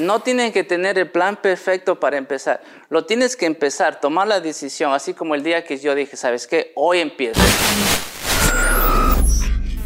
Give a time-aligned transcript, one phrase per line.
[0.00, 2.62] No tienen que tener el plan perfecto para empezar.
[2.88, 6.46] Lo tienes que empezar, tomar la decisión, así como el día que yo dije, ¿sabes
[6.46, 6.72] qué?
[6.74, 7.40] Hoy empiezo.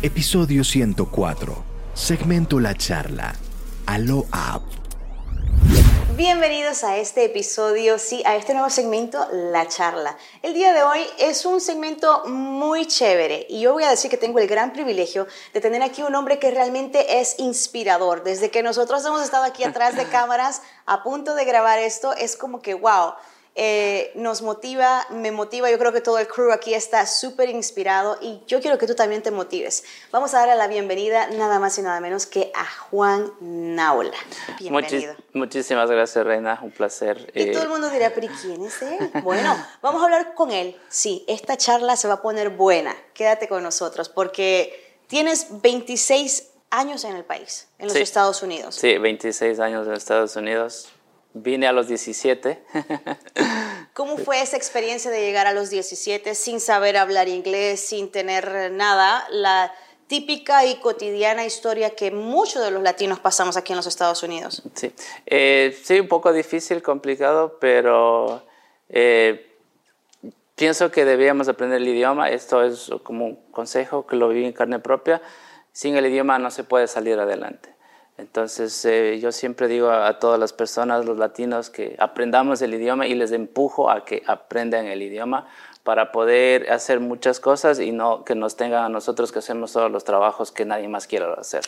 [0.03, 1.64] Episodio 104.
[1.95, 3.35] Segmento La Charla.
[3.87, 4.27] Alo.
[6.17, 10.17] Bienvenidos a este episodio, sí, a este nuevo segmento, La Charla.
[10.43, 14.17] El día de hoy es un segmento muy chévere y yo voy a decir que
[14.17, 18.23] tengo el gran privilegio de tener aquí un hombre que realmente es inspirador.
[18.23, 22.36] Desde que nosotros hemos estado aquí atrás de cámaras a punto de grabar esto, es
[22.36, 23.14] como que, wow,
[23.57, 28.18] eh, nos motiva, me motiva, yo creo que todo el crew aquí está súper inspirado
[28.21, 29.85] y yo quiero que tú también te motives.
[30.11, 34.17] Vamos a darle la bienvenida nada más y nada menos que a Juan Naula.
[34.58, 35.14] Bienvenido.
[35.34, 37.30] muchísimas gracias, Reina, un placer.
[37.33, 39.11] Y todo el eh, mundo dirá, pero ¿quién es él?
[39.22, 40.77] Bueno, vamos a hablar con él.
[40.89, 42.97] Sí, esta charla se va a poner buena.
[43.14, 48.75] Quédate con nosotros porque tienes 26 años en el país, en los Estados Unidos.
[48.75, 50.89] Sí, 26 años en Estados Unidos.
[51.34, 52.62] Vine a los 17.
[53.92, 58.70] ¿Cómo fue esa experiencia de llegar a los 17 sin saber hablar inglés, sin tener
[58.70, 59.26] nada?
[59.30, 59.74] La
[60.06, 64.62] típica y cotidiana historia que muchos de los latinos pasamos aquí en los Estados Unidos.
[64.74, 64.92] Sí,
[65.26, 68.44] eh, sí un poco difícil, complicado, pero
[68.88, 69.56] eh,
[70.54, 72.30] pienso que debíamos aprender el idioma.
[72.30, 75.20] Esto es como un consejo que lo viví en carne propia.
[75.72, 77.73] Sin el idioma no se puede salir adelante.
[78.16, 83.06] Entonces eh, yo siempre digo a, todas las personas, los latinos, que aprendamos el idioma
[83.06, 85.48] y les empujo a que aprendan el idioma
[85.82, 89.90] para poder hacer muchas cosas y no que nos tengan a nosotros que hacemos todos
[89.90, 91.62] los trabajos que nadie más quiere hacer.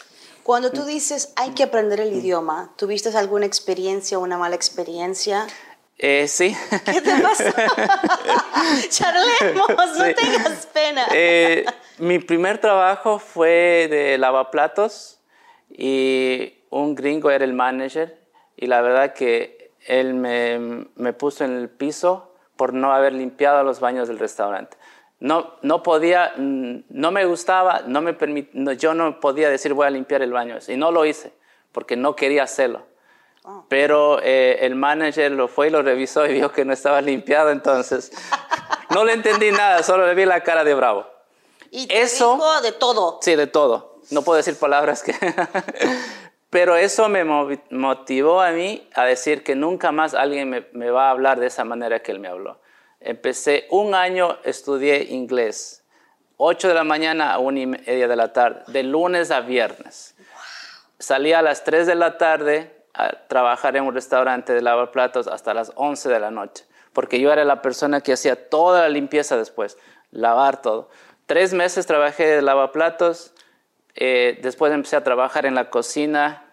[0.44, 5.46] Cuando tú dices hay que aprender el idioma, ¿tuviste alguna experiencia o una mala experiencia?
[5.98, 6.56] Eh, sí.
[6.84, 7.44] ¿Qué te pasó?
[8.90, 11.06] Charlemos, no tengas pena.
[11.12, 11.66] Eh,
[11.98, 15.15] mi primer trabajo fue de lavaplatos
[15.68, 18.18] y un gringo era el manager
[18.56, 23.62] y la verdad que él me, me puso en el piso por no haber limpiado
[23.62, 24.76] los baños del restaurante.
[25.18, 28.16] No, no podía, mm, no me gustaba, no me
[28.76, 31.32] yo no podía decir voy a limpiar el baño y no lo hice
[31.72, 32.86] porque no quería hacerlo.
[33.44, 33.64] Oh.
[33.68, 37.50] Pero eh, el manager lo fue y lo revisó y vio que no estaba limpiado,
[37.50, 38.10] entonces
[38.90, 41.06] no le entendí nada, solo le vi la cara de bravo.
[41.70, 43.18] Y Eso, dijo de todo.
[43.22, 45.14] Sí, de todo no puedo decir palabras que...
[46.50, 51.10] Pero eso me motivó a mí a decir que nunca más alguien me, va a
[51.10, 52.60] hablar de esa manera que él me habló.
[53.00, 55.84] Empecé un año, estudié inglés,
[56.38, 60.14] 8 de la mañana a 1 y media de la tarde, de lunes a viernes.
[60.98, 65.26] Salía a las 3 de la tarde a trabajar en un restaurante de lavar platos
[65.26, 68.88] hasta las 11 de la noche, porque yo era la persona que hacía toda la
[68.88, 69.76] limpieza después,
[70.10, 70.88] lavar todo.
[71.26, 73.34] Tres meses trabajé de lavaplatos,
[73.96, 76.44] eh, después empecé a trabajar en la cocina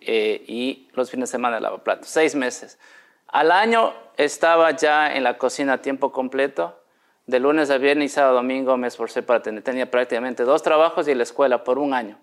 [0.00, 2.78] eh, y los fines de semana de lavaplatos, seis meses.
[3.28, 6.76] Al año estaba ya en la cocina a tiempo completo.
[7.26, 9.62] De lunes a viernes y sábado domingo me esforcé para tener.
[9.62, 12.18] Tenía prácticamente dos trabajos y la escuela por un año.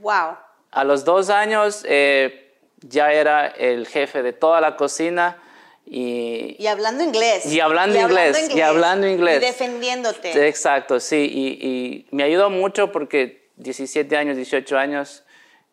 [0.00, 0.36] ¡Wow!
[0.72, 5.38] A los dos años eh, ya era el jefe de toda la cocina.
[5.86, 7.46] Y, y, hablando inglés.
[7.46, 9.38] Y hablando, inglés, Y hablando inglés.
[9.38, 10.48] Y defendiéndote.
[10.48, 11.30] Exacto, sí.
[11.32, 15.24] Y, y, me ayudó mucho porque 17 años, 18 años,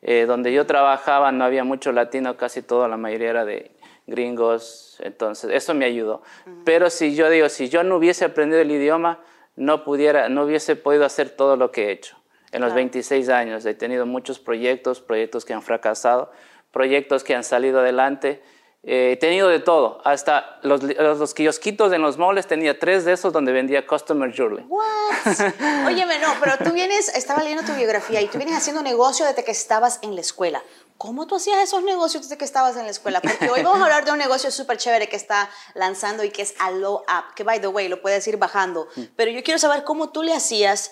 [0.01, 3.71] eh, donde yo trabajaba no había mucho latino, casi toda la mayoría era de
[4.07, 6.21] gringos, entonces eso me ayudó.
[6.66, 9.19] Pero si yo digo, si yo no hubiese aprendido el idioma,
[9.55, 12.17] no, pudiera, no hubiese podido hacer todo lo que he hecho.
[12.51, 16.31] En los 26 años he tenido muchos proyectos, proyectos que han fracasado,
[16.71, 18.44] proyectos que han salido adelante
[18.85, 23.13] eh, he tenido de todo, hasta los, los, kiosquitos en los moles tenía tres de
[23.13, 24.66] esos donde vendía Customer Jewelry.
[24.67, 25.85] What?
[25.88, 29.45] Óyeme, no, pero tú vienes, estaba leyendo tu biografía y tú vienes haciendo negocio desde
[29.45, 30.61] que estabas en la escuela.
[30.97, 33.21] ¿Cómo tú hacías esos negocios desde que estabas en la escuela?
[33.21, 36.41] Porque hoy vamos a hablar de un negocio súper chévere que está lanzando y que
[36.41, 38.89] es Allo App, que by the way, lo puedes ir bajando.
[38.95, 39.01] Mm.
[39.15, 40.91] Pero yo quiero saber cómo tú le hacías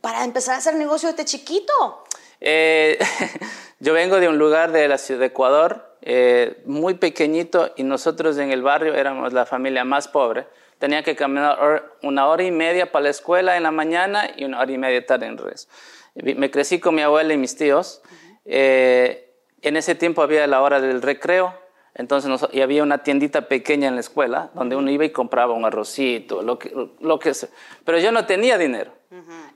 [0.00, 2.04] para empezar a hacer negocio desde chiquito.
[2.40, 2.98] Eh,
[3.80, 8.36] yo vengo de un lugar de la ciudad de Ecuador, eh, muy pequeñito y nosotros
[8.36, 10.46] en el barrio éramos la familia más pobre.
[10.78, 14.60] Tenía que caminar una hora y media para la escuela en la mañana y una
[14.60, 15.68] hora y media tarde en res.
[16.14, 18.02] Me crecí con mi abuela y mis tíos.
[18.44, 21.54] Eh, en ese tiempo había la hora del recreo,
[21.94, 25.64] entonces y había una tiendita pequeña en la escuela donde uno iba y compraba un
[25.64, 26.70] arrocito, lo que,
[27.00, 27.48] lo que sea.
[27.84, 28.99] Pero yo no tenía dinero.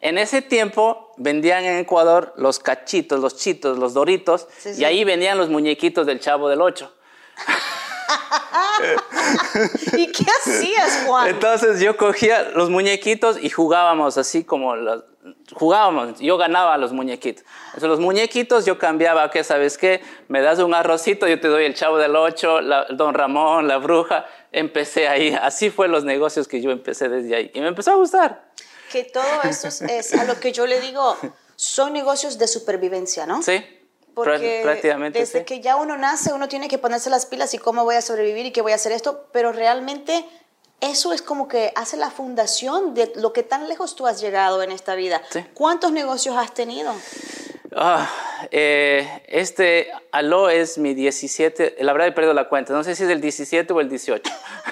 [0.00, 5.38] En ese tiempo vendían en Ecuador los cachitos, los chitos, los doritos, y ahí vendían
[5.38, 6.92] los muñequitos del Chavo del Ocho.
[9.96, 11.28] ¿Y qué hacías, Juan?
[11.28, 15.04] Entonces yo cogía los muñequitos y jugábamos así como los,
[15.52, 17.44] jugábamos, yo ganaba los muñequitos.
[17.66, 20.02] Entonces los muñequitos yo cambiaba, ¿qué sabes qué?
[20.28, 23.78] Me das un arrocito, yo te doy el chavo del ocho, la, don Ramón, la
[23.78, 24.26] bruja.
[24.52, 27.94] Empecé ahí, así fue los negocios que yo empecé desde ahí y me empezó a
[27.94, 28.44] gustar.
[28.94, 31.16] Que todo eso es, a lo que yo le digo,
[31.56, 33.42] son negocios de supervivencia, ¿no?
[33.42, 33.60] Sí.
[34.14, 37.82] Porque prácticamente desde que ya uno nace, uno tiene que ponerse las pilas y cómo
[37.82, 40.24] voy a sobrevivir y qué voy a hacer esto, pero realmente
[40.80, 44.62] eso es como que hace la fundación de lo que tan lejos tú has llegado
[44.62, 45.20] en esta vida.
[45.54, 46.94] ¿Cuántos negocios has tenido?
[47.74, 48.08] Ah,
[48.50, 53.04] eh, este aló es mi 17, la verdad he perdido la cuenta, no sé si
[53.04, 54.30] es el 17 o el 18.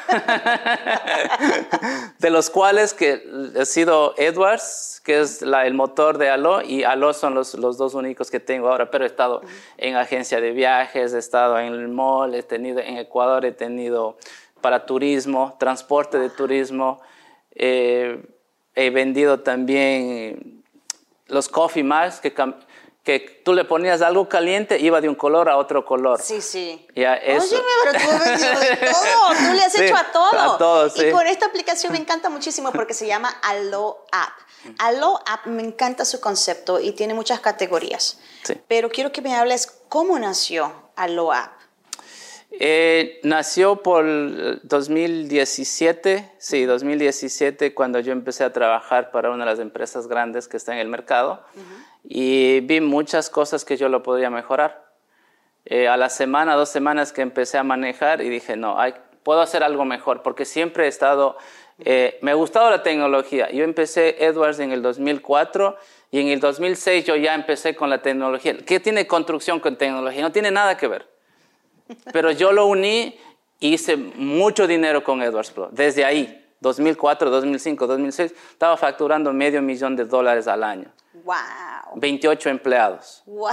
[2.19, 3.23] de los cuales que
[3.61, 7.95] ha sido Edwards, que es el motor de aló, y aló son los, los, dos
[7.95, 9.43] únicos que tengo ahora, pero he estado
[9.79, 14.17] en agencia de viajes, he estado en el mall, he tenido en Ecuador, he tenido
[14.61, 17.01] para turismo, transporte de turismo,
[17.55, 18.25] eh,
[18.75, 20.63] he vendido también
[21.27, 22.33] los coffee mugs que
[23.05, 26.21] que tú le ponías algo caliente, iba de un color a otro color.
[26.23, 26.87] Sí, sí.
[26.95, 27.57] Ya, eso.
[27.57, 30.55] Oye, pero tú has vendido de todo, tú le has hecho a todo.
[30.55, 31.07] A todo, sí.
[31.07, 34.33] Y con esta aplicación me encanta muchísimo porque se llama Allo App.
[34.79, 38.21] Allo App me encanta su concepto y tiene muchas categorías.
[38.45, 38.55] Sí.
[38.69, 41.62] Pero quiero que me hables cómo nació Allo App.
[42.59, 44.05] Eh, nació por
[44.63, 50.59] 2017, sí, 2017, cuando yo empecé a trabajar para una de las empresas grandes que
[50.59, 51.43] está en el mercado
[52.05, 54.93] y vi muchas cosas que yo lo podría mejorar.
[55.65, 59.41] Eh, a la semana, dos semanas que empecé a manejar y dije, no, hay, puedo
[59.41, 61.37] hacer algo mejor, porque siempre he estado,
[61.79, 63.51] eh, me ha gustado la tecnología.
[63.51, 65.77] Yo empecé Edwards en el 2004
[66.11, 68.57] y en el 2006 yo ya empecé con la tecnología.
[68.59, 70.21] ¿Qué tiene construcción con tecnología?
[70.23, 71.12] No tiene nada que ver.
[72.13, 73.19] Pero yo lo uní
[73.61, 75.69] y hice mucho dinero con Edwards Pro.
[75.71, 80.93] Desde ahí, 2004, 2005, 2006, estaba facturando medio millón de dólares al año.
[81.25, 81.37] ¡Wow!
[81.97, 83.23] 28 empleados.
[83.27, 83.51] ¡Wow!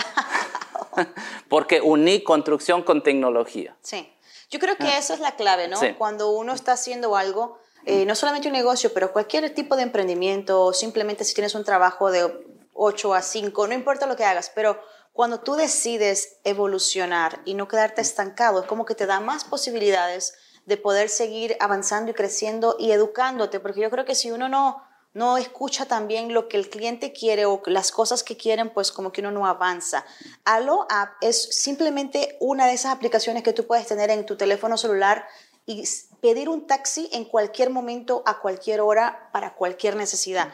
[1.50, 3.76] Porque uní construcción con tecnología.
[3.82, 4.12] Sí.
[4.50, 4.98] Yo creo que ah.
[4.98, 5.78] esa es la clave, ¿no?
[5.78, 5.94] Sí.
[5.98, 10.64] Cuando uno está haciendo algo, eh, no solamente un negocio, pero cualquier tipo de emprendimiento,
[10.64, 12.32] o simplemente si tienes un trabajo de
[12.74, 14.82] 8 a 5, no importa lo que hagas, pero
[15.20, 20.34] cuando tú decides evolucionar y no quedarte estancado, es como que te da más posibilidades
[20.66, 24.82] de poder seguir avanzando y creciendo y educándote, porque yo creo que si uno no,
[25.14, 29.12] no escucha también lo que el cliente quiere o las cosas que quieren, pues como
[29.12, 30.06] que uno no avanza.
[30.46, 34.78] Allo App es simplemente una de esas aplicaciones que tú puedes tener en tu teléfono
[34.78, 35.28] celular
[35.66, 35.84] y
[36.22, 40.54] pedir un taxi en cualquier momento, a cualquier hora, para cualquier necesidad.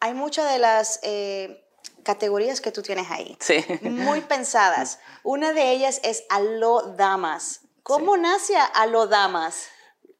[0.00, 1.00] Hay muchas de las...
[1.02, 1.66] Eh,
[2.02, 3.36] categorías que tú tienes ahí.
[3.40, 3.64] Sí.
[3.82, 5.00] Muy pensadas.
[5.22, 7.62] Una de ellas es Aló Damas.
[7.82, 8.20] ¿Cómo sí.
[8.20, 9.70] nace Aló Damas?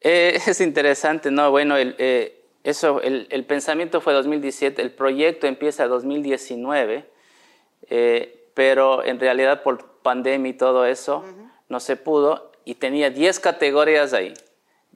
[0.00, 1.50] Eh, es interesante, ¿no?
[1.50, 7.08] Bueno, el, eh, eso, el, el, pensamiento fue 2017, el proyecto empieza 2019,
[7.88, 11.50] eh, pero en realidad por pandemia y todo eso uh -huh.
[11.68, 14.34] no se pudo y tenía 10 categorías ahí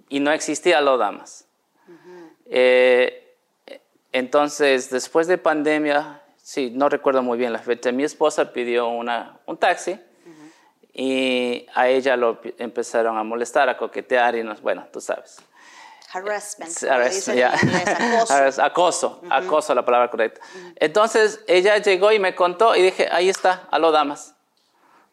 [0.09, 1.47] y no existía Aló Damas.
[1.87, 3.13] Uh -huh.
[4.13, 9.39] entonces, después de pandemia, sí, no recuerdo muy bien la fecha, mi esposa pidió una,
[9.47, 10.53] un taxi uh -huh.
[10.93, 15.39] y a ella lo empezaron a molestar, a coquetear y nos, bueno, tú sabes.
[16.13, 16.71] Harassment.
[16.85, 17.55] Harassment yeah.
[18.21, 18.63] acoso.
[18.63, 19.45] acoso, uh -huh.
[19.45, 20.41] acoso, la palabra correcta.
[20.43, 20.73] Uh -huh.
[20.77, 24.37] Entonces ella llegó y me contó y dije, ahí está, aló damas.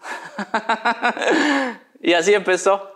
[2.02, 2.91] y así empezó.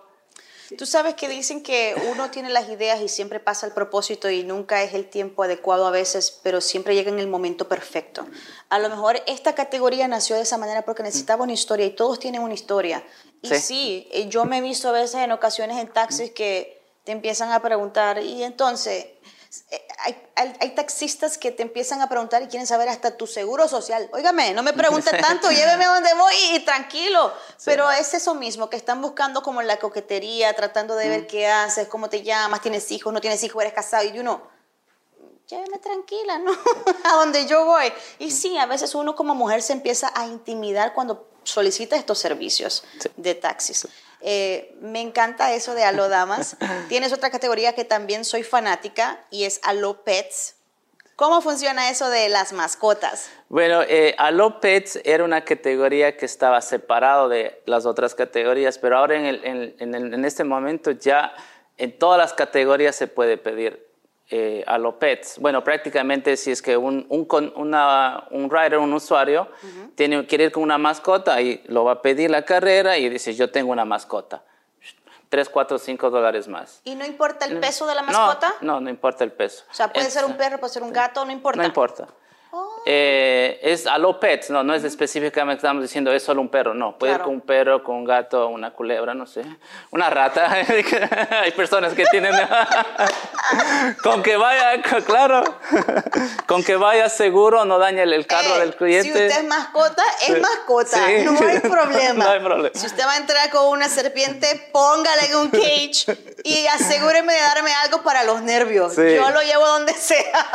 [0.78, 4.44] Tú sabes que dicen que uno tiene las ideas y siempre pasa el propósito y
[4.44, 8.26] nunca es el tiempo adecuado a veces, pero siempre llega en el momento perfecto.
[8.70, 12.20] A lo mejor esta categoría nació de esa manera porque necesitaba una historia y todos
[12.20, 13.04] tienen una historia.
[13.42, 16.82] Y sí, sí eh, yo me he visto a veces en ocasiones en taxis que
[17.06, 19.06] te empiezan a preguntar, y entonces,
[20.00, 23.68] hay, hay, hay, taxistas que te empiezan a preguntar y quieren saber hasta tu seguro
[23.68, 24.10] social.
[24.14, 27.34] Óigame, no me pregunte tanto, lléveme a donde voy y, y tranquilo.
[27.58, 27.64] Sí.
[27.66, 31.10] Pero es eso mismo, que están buscando como la coquetería, tratando de mm.
[31.10, 34.04] ver qué haces, cómo te llamas, tienes hijos, no tienes hijos, eres casado.
[34.06, 34.42] Y uno,
[35.48, 36.52] lléveme tranquila, ¿no?
[37.04, 37.92] a donde yo voy.
[38.20, 42.84] Y sí, a veces uno como mujer se empieza a intimidar cuando solicita estos servicios
[43.00, 43.10] sí.
[43.16, 43.88] de taxis.
[44.22, 46.58] Eh, me encanta eso de Aló Damas.
[46.90, 50.56] Tienes otra categoría que también soy fanática y es Aló Pets.
[51.16, 53.30] ¿Cómo funciona eso de las mascotas?
[53.48, 58.98] Bueno, eh, Aló Pets era una categoría que estaba separado de las otras categorías, pero
[58.98, 61.34] ahora en, el, en, en, el, en este momento ya
[61.78, 63.86] en todas las categorías se puede pedir
[64.30, 65.38] eh, a los pets.
[65.40, 69.96] Bueno, prácticamente si es que un, un, una, un rider, un usuario, uh -huh.
[69.96, 73.36] tiene, quiere ir con una mascota y lo va a pedir la carrera y dice,
[73.36, 74.44] yo tengo una mascota.
[75.30, 76.82] 3, 4, 5 dólares más.
[76.86, 78.54] ¿Y no importa el peso de la mascota?
[78.62, 79.66] No, no, no importa el peso.
[79.70, 81.62] O sea, puede ser un perro, puede ser un gato, no importa.
[81.62, 82.08] No importa.
[82.88, 86.76] Eh, es a lo pets, no, no es específicamente estamos diciendo es solo un perro,
[86.76, 87.26] no, puede ir Claro.
[87.26, 89.44] con un perro, con un gato, una culebra, no sé,
[89.90, 90.52] una rata.
[91.42, 92.32] Hay personas que tienen
[94.04, 95.44] con que vaya, claro,
[96.46, 99.04] con que vaya seguro, no dañe el, carro Eh, del cliente.
[99.04, 101.08] Si usted es mascota, es mascota.
[101.08, 101.26] Sí.
[101.26, 102.24] No hay problema.
[102.24, 102.70] No hay problema.
[102.76, 106.06] Si usted va a entrar con una serpiente, póngale en un cage
[106.44, 108.94] y asegúreme de darme algo para los nervios.
[108.94, 109.16] Sí.
[109.16, 110.46] Yo lo llevo donde sea.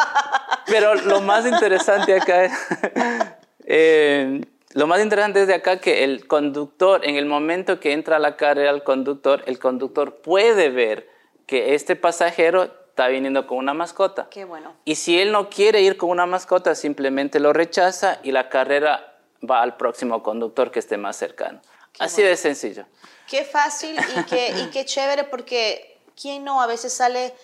[0.66, 2.52] Pero lo más interesante acá es,
[3.66, 4.40] eh,
[4.72, 8.18] lo más interesante es de acá que el conductor, en el momento que entra a
[8.20, 11.08] la carrera el conductor, el conductor puede ver
[11.46, 14.28] que este pasajero está viniendo con una mascota.
[14.30, 14.74] Qué bueno.
[14.84, 19.16] Y si él no quiere ir con una mascota, simplemente lo rechaza y la carrera
[19.48, 21.60] va al próximo conductor que esté más cercano.
[21.98, 22.86] Así de sencillo.
[23.26, 27.34] Qué fácil y qué, y qué chévere porque quién no a veces sale,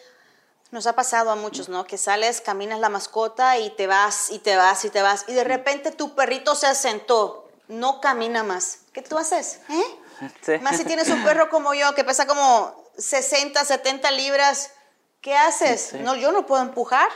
[0.70, 1.86] nos ha pasado a muchos, ¿no?
[1.86, 5.32] Que sales, caminas la mascota y te vas y te vas y te vas y
[5.34, 8.80] de repente tu perrito se asentó, no camina más.
[8.92, 9.60] ¿Qué tú haces?
[9.68, 9.82] ¿Eh?
[10.40, 10.52] Sí.
[10.62, 14.72] Más si tienes un perro como yo que pesa como 60, 70 libras,
[15.20, 15.88] ¿qué haces?
[15.90, 15.98] Sí.
[15.98, 17.10] No, yo no puedo empujar.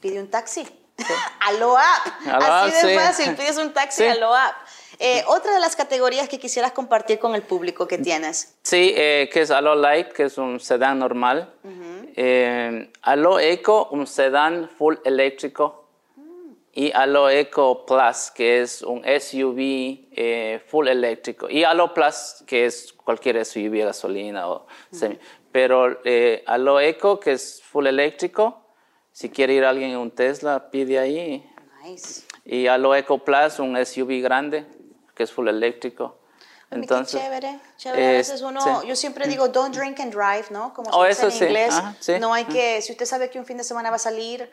[0.00, 0.62] Pide un taxi.
[1.38, 1.56] app.
[1.56, 2.98] Lo Así de sí.
[2.98, 4.08] fácil, pides un taxi Sí.
[4.08, 4.56] a lo app.
[4.98, 8.54] Eh, otra de las categorías que quisieras compartir con el público que tienes.
[8.64, 11.54] Sí, eh, que es Allo Light, que es un sedán normal.
[12.20, 15.84] Eh, Allo Eco, un sedán full eléctrico.
[16.72, 21.48] Y Allo Eco Plus, que es un SUV eh, full eléctrico.
[21.48, 25.16] Y Allo Plus, que es cualquier SUV, gasolina o semi.
[25.52, 28.64] Pero eh, Allo Eco, que es full eléctrico.
[29.12, 31.48] Si quiere ir alguien en un Tesla, pide ahí.
[31.84, 32.26] Nice.
[32.44, 34.66] Y Allo Eco Plus, un SUV grande,
[35.14, 36.17] que es full eléctrico.
[36.70, 38.06] Ay, qué chévere, chévere.
[38.06, 38.86] A eh, veces uno, sí.
[38.88, 40.74] yo siempre digo, don't drink and drive, ¿no?
[40.74, 41.74] Como se Oh, dice eso en sí, inglés.
[41.74, 42.18] ajá, sí.
[42.20, 44.50] No hay que, si usted sabe que un fin de semana va a salir,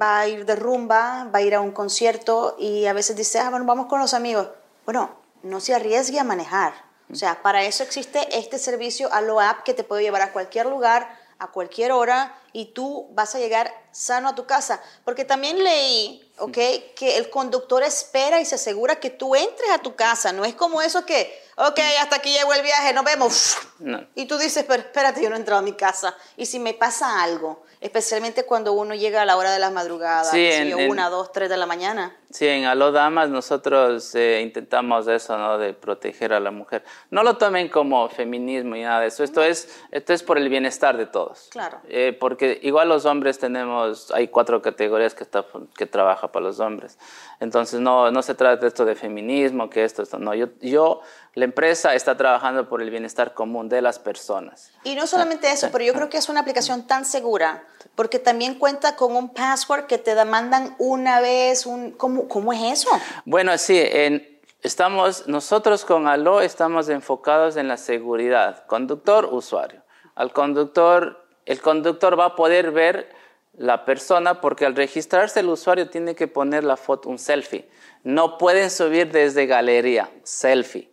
[0.00, 3.38] va a ir de rumba, va a ir a un concierto y a veces dice,
[3.38, 4.48] ah, bueno, vamos con los amigos.
[4.86, 5.10] Bueno,
[5.42, 6.72] no se arriesgue a manejar.
[7.12, 10.66] O sea, para eso existe este servicio Allo App que te puede llevar a cualquier
[10.66, 11.08] lugar,
[11.38, 14.80] a cualquier hora y tú vas a llegar sano a tu casa.
[15.04, 16.52] Porque también leí, ¿ok?
[16.96, 20.32] Que el conductor espera y se asegura que tú entres a tu casa.
[20.32, 23.56] No es como eso que, ok, hasta aquí llegó el viaje, nos vemos.
[23.78, 24.00] No.
[24.14, 26.14] Y tú dices, pero espérate, yo no he entrado a mi casa.
[26.36, 30.30] Y si me pasa algo, especialmente cuando uno llega a la hora de las madrugadas,
[30.32, 32.16] Sí, en- en- una, dos, tres de la mañana.
[32.30, 35.56] Sí, en Aló Damas nosotros eh, intentamos eso, ¿no?
[35.58, 36.84] De proteger a la mujer.
[37.10, 39.24] No lo tomen como feminismo y nada de eso.
[39.24, 41.46] Esto es, esto es por el bienestar de todos.
[41.50, 41.80] Claro.
[41.88, 45.46] Eh, porque igual los hombres tenemos, hay cuatro categorías que, está,
[45.76, 46.98] que trabaja para los hombres.
[47.40, 50.18] Entonces no, no se trata de esto de feminismo, que esto, esto.
[50.18, 51.00] No, yo, yo,
[51.34, 54.70] la empresa está trabajando por el bienestar común de las personas.
[54.84, 57.64] Y no solamente eso, pero yo creo que es una aplicación tan segura,
[57.94, 62.80] porque también cuenta con un password que te mandan una vez, un, ¿cómo, ¿cómo es
[62.80, 62.90] eso?
[63.24, 69.82] Bueno, sí, en, estamos, nosotros con Aló estamos enfocados en la seguridad, conductor, usuario.
[70.14, 73.16] Al conductor, el conductor va a poder ver
[73.58, 77.68] la persona porque al registrarse el usuario tiene que poner la foto, un selfie.
[78.04, 80.90] No pueden subir desde galería, selfie.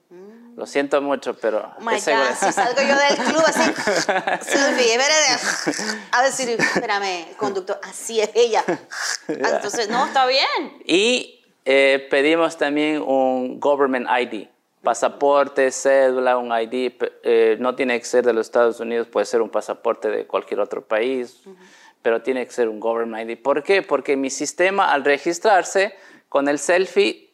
[0.55, 1.73] Lo siento mucho, pero...
[1.77, 1.95] Oh my.
[1.95, 1.99] God,
[2.39, 3.61] si salgo yo del club así,
[4.49, 8.63] selfie, espérate, a decir, espérame, conductor, así es ella.
[9.27, 10.81] Entonces, no, está bien.
[10.85, 14.47] Y eh, pedimos también un government ID,
[14.81, 16.93] pasaporte, cédula, un ID.
[17.23, 20.61] eh, no tiene que ser de los Estados Unidos, puede ser un pasaporte de cualquier
[20.61, 21.41] otro país,
[22.01, 23.41] pero tiene que ser un government ID.
[23.41, 23.81] ¿Por qué?
[23.81, 25.95] Porque mi sistema al registrarse
[26.29, 27.24] con el selfie,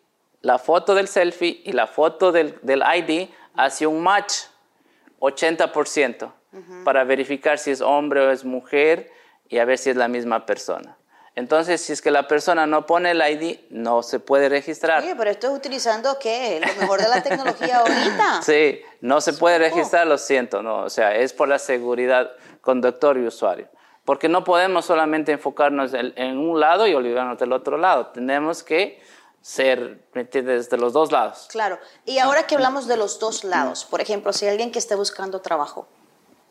[0.41, 4.33] la foto del selfie y la foto del, del ID hace un match
[5.19, 6.31] 80%
[6.83, 9.11] para verificar si es hombre o es mujer
[9.47, 10.97] y a ver si es la misma persona.
[11.33, 15.01] Entonces, si es que la persona no pone el ID, no se puede registrar.
[15.01, 16.59] Oye, pero esto es utilizando, ¿qué?
[16.59, 18.41] Lo mejor de la tecnología ahorita.
[18.41, 20.83] Sí, no se puede registrar, lo siento, no.
[20.83, 23.69] O sea, es por la seguridad conductor y usuario.
[24.03, 28.07] Porque no podemos solamente enfocarnos en, en un lado y olvidarnos del otro lado.
[28.07, 29.01] Tenemos que
[29.41, 31.47] ser, ¿me entiendes?, de los dos lados.
[31.49, 31.79] Claro.
[32.05, 34.95] Y ahora que hablamos de los dos lados, por ejemplo, si hay alguien que esté
[34.95, 35.87] buscando trabajo,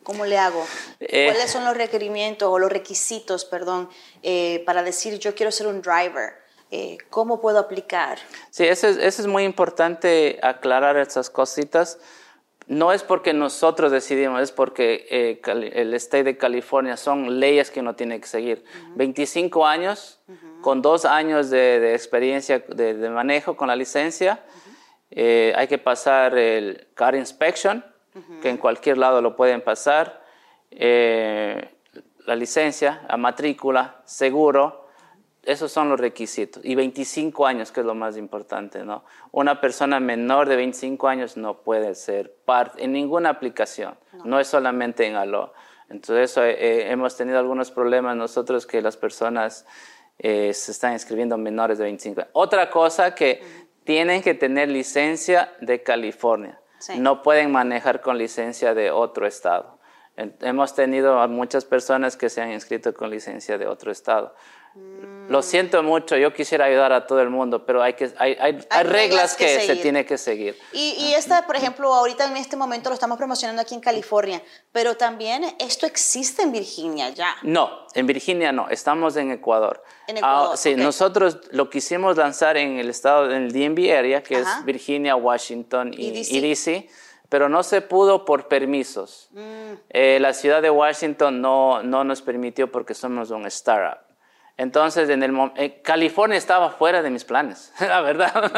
[0.03, 0.65] ¿cómo le hago?
[0.99, 1.27] Eh.
[1.31, 3.89] ¿Cuáles son los requerimientos o los requisitos, perdón,
[4.23, 6.41] eh, para decir yo quiero ser un driver?
[6.69, 8.17] Eh, ¿Cómo puedo aplicar?
[8.49, 11.97] Sí, eso es, eso es muy importante aclarar esas cositas.
[12.71, 15.41] No es porque nosotros decidimos, es porque eh,
[15.73, 18.63] el State de California son leyes que uno tiene que seguir.
[18.95, 20.21] 25 años,
[20.61, 24.41] con dos años de, de experiencia de, de manejo con la licencia,
[25.09, 27.83] eh, hay que pasar el car inspection,
[28.41, 30.23] que en cualquier lado lo pueden pasar.
[30.71, 31.75] Eh,
[32.25, 34.80] la licencia, la matrícula, seguro,
[35.43, 36.63] esos son los requisitos.
[36.63, 39.03] Y 25 años, que es lo más importante, ¿no?
[39.31, 44.47] Una persona menor de 25 años no puede ser parte en ninguna aplicación, no, es
[44.47, 45.53] solamente en Aló.
[45.89, 49.65] Entonces, eso, eh, hemos tenido algunos problemas nosotros que las personas
[50.19, 52.31] eh, se están inscribiendo menores de 25 años.
[52.33, 53.41] Otra cosa que
[53.83, 56.59] tienen que tener licencia de California.
[56.97, 59.79] No pueden manejar con licencia de otro estado.
[60.15, 64.35] Hemos tenido muchas personas que se han inscrito con licencia de otro estado.
[65.27, 68.59] Lo siento mucho, yo quisiera ayudar a todo el mundo, pero hay, que, hay, hay,
[68.69, 70.57] hay reglas, que, se tiene que seguir.
[70.73, 74.41] Y, y, esta, por ejemplo, ahorita en este momento lo estamos promocionando aquí en California,
[74.71, 77.35] pero también esto existe en Virginia ya.
[77.43, 79.83] No, en Virginia no, estamos en Ecuador.
[80.07, 80.51] En Ecuador.
[80.53, 84.47] Ah, sí, nosotros lo quisimos lanzar en el estado, en el DMV area, que es
[84.65, 86.89] Virginia, Washington y, y DC
[87.31, 89.29] pero no se pudo por permisos.
[89.31, 89.73] Mm.
[89.91, 94.10] Eh, la ciudad de Washington no, no nos permitió porque somos un startup.
[94.57, 98.51] Entonces, en el eh, California estaba fuera de mis planes, la verdad.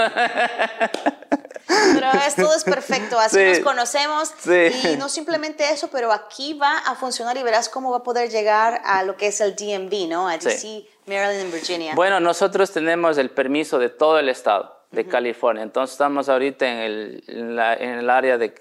[1.65, 4.33] Pero es, todo es perfecto, así nos conocemos.
[4.45, 8.29] Y no simplemente eso, pero aquí va a funcionar y verás cómo va a poder
[8.29, 10.27] llegar a lo que es el DMV, ¿no?
[10.27, 11.95] A DC, Maryland y Virginia.
[11.95, 15.63] Bueno, nosotros tenemos el permiso de todo el estado de California.
[15.63, 18.53] Entonces estamos ahorita en el, en el área de,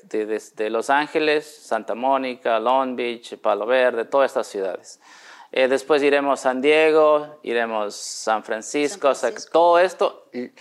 [0.57, 4.99] de, Los Ángeles, Santa Mónica, Long Beach, Palo Verde, todas estas ciudades.
[5.53, 9.53] Eh, después iremos a San Diego, iremos San Francisco, San Francisco.
[9.53, 10.27] todo esto.
[10.33, 10.53] En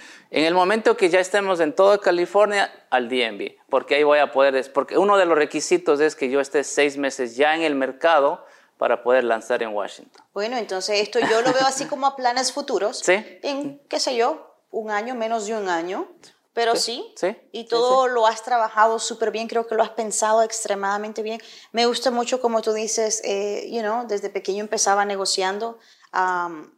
[0.43, 4.69] el momento que ya estemos en toda California, al DMV, porque ahí voy a poder,
[4.74, 8.45] porque uno de los requisitos es que yo esté seis meses ya en el mercado
[8.77, 10.25] para poder lanzar en Washington.
[10.33, 13.00] Bueno, entonces esto yo lo veo así como a planes futuros.
[13.05, 13.13] Sí.
[13.43, 16.07] En, qué sé yo, un año, menos de un año.
[16.53, 20.43] Pero sí, sí, y todo lo has trabajado súper bien, creo que lo has pensado
[20.43, 21.41] extremadamente bien.
[21.72, 25.79] Me gusta mucho como tú dices, eh, you know, desde pequeño empezaba negociando.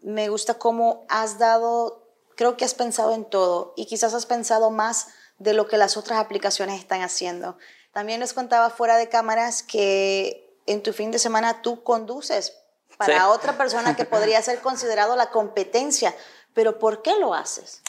[0.02, 4.70] me gusta cómo has dado, creo que has pensado en todo y quizás has pensado
[4.70, 5.08] más
[5.40, 7.58] de lo que las otras aplicaciones están haciendo.
[7.94, 12.58] También les contaba fuera de cámaras que en tu fin de semana tú conduces
[12.98, 16.16] para otra persona que podría ser considerado la competencia,
[16.54, 17.82] pero ¿por qué lo haces?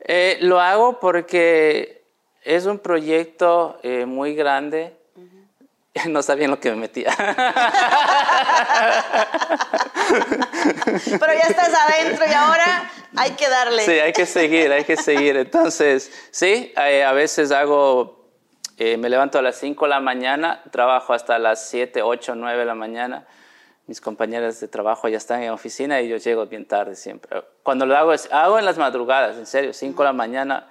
[0.00, 2.04] Eh, lo hago porque
[2.42, 4.96] es un proyecto eh, muy grande.
[6.08, 7.10] No sabía en lo que me metía.
[11.18, 13.82] Pero ya estás adentro y ahora hay que darle.
[13.82, 15.38] Sí, hay que seguir, hay que seguir.
[15.38, 18.28] Entonces, sí, eh, a veces hago,
[18.78, 22.64] me levanto a las 5 de la mañana, trabajo hasta las 7, 8, 9 de
[22.66, 23.26] la mañana
[23.86, 27.44] mis compañeras de trabajo ya están en oficina y yo llego bien tarde siempre.
[27.62, 30.68] Cuando lo hago, es, hago en las madrugadas, en serio, 5 de la mañana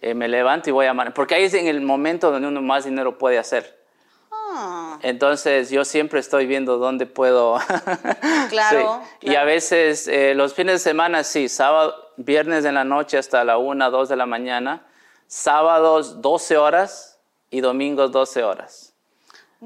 [0.00, 0.94] eh, me levanto y voy a...
[1.14, 3.82] Porque ahí es en el momento donde uno más dinero puede hacer.
[4.30, 4.98] Ah.
[5.02, 7.58] Entonces yo siempre estoy viendo dónde puedo...
[8.50, 13.18] claro, Y a veces eh, los fines de semana, sí, sábado, viernes en la noche
[13.18, 14.86] hasta la 1, 2 de la mañana,
[15.26, 17.18] sábados 12 horas
[17.50, 18.93] y domingos 12 horas.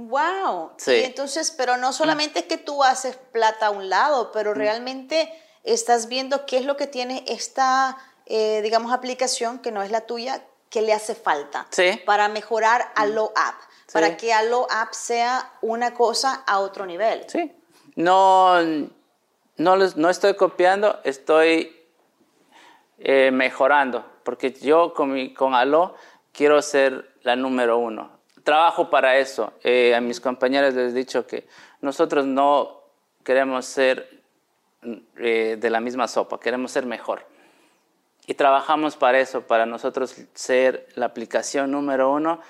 [0.07, 0.73] Wow.
[0.77, 1.03] Sí.
[1.05, 4.55] entonces, pero no solamente es que tú haces plata a un lado, pero mm.
[4.55, 5.33] realmente
[5.65, 10.03] estás viendo qué es lo que tiene esta, eh, digamos, aplicación que no es la
[10.03, 11.67] tuya, que le hace falta
[12.05, 13.55] para mejorar a Low App,
[13.93, 17.25] para que a Low App sea una cosa a otro nivel.
[17.27, 17.51] Sí.
[17.97, 21.75] No, no, no estoy copiando, estoy
[22.99, 25.95] eh, mejorando, porque yo con, mi, con Allo
[26.33, 28.18] quiero ser la número uno
[28.49, 29.53] trabajo para eso.
[29.63, 31.47] Eh, a mis compañeros les he dicho que
[31.83, 32.81] nosotros no
[33.23, 34.23] queremos ser
[35.19, 37.27] eh, de la misma sopa, queremos ser mejor.
[38.27, 42.41] Y trabajamos para eso, para nosotros ser la aplicación número uno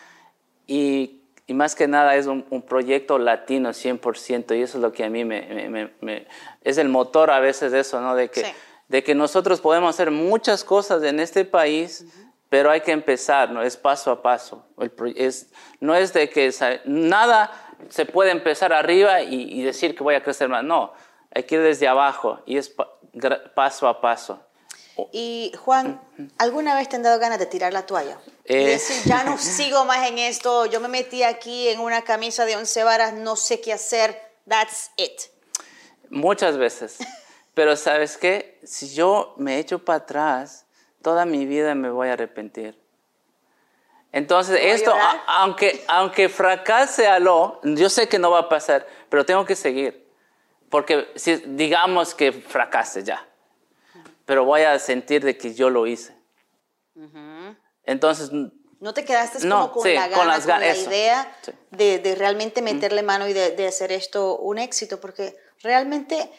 [0.69, 5.03] y, y más que nada es un, proyecto latino 100% y eso es lo que
[5.03, 6.29] a mí me, me,
[6.63, 8.15] es el motor a veces de eso, ¿no?
[8.15, 8.45] De que,
[8.87, 12.05] de que nosotros podemos hacer muchas cosas en este país.
[12.49, 13.63] Pero hay que empezar, ¿no?
[13.63, 14.65] Es paso a paso.
[15.17, 15.49] Es,
[15.81, 16.53] no es de que
[16.87, 17.51] nada
[17.91, 20.65] se puede empezar arriba y, decir que voy a crecer más.
[20.65, 20.93] No,
[21.35, 22.75] hay que ir desde abajo y es
[23.55, 24.41] paso a paso.
[25.13, 26.01] Y Juan,
[26.39, 28.19] ¿alguna vez te han dado ganas de tirar la toalla?
[28.45, 32.03] y eh, decir, ya no sigo más en esto, yo me metí aquí en una
[32.03, 35.21] camisa de once varas, no sé qué hacer, that's it.
[36.09, 36.99] Muchas veces.
[37.55, 38.59] Pero ¿sabes qué?
[38.65, 40.65] Si yo me echo para atrás,
[41.03, 42.79] toda mi vida me voy a arrepentir.
[44.13, 44.95] Entonces, esto,
[45.27, 49.55] aunque, aunque fracase a lo, yo sé que no va a pasar, pero tengo que
[49.55, 50.09] seguir.
[50.71, 53.27] Porque si, digamos que fracase ya,
[54.25, 56.17] pero voy a sentir de que yo lo hice.
[57.85, 58.31] Entonces,
[58.81, 60.89] No te quedaste No, como con sí, la gana, con, las la eso.
[60.91, 61.53] idea Sí.
[61.71, 66.31] de, de realmente meterle mano y de, de hacer esto un éxito, porque realmente,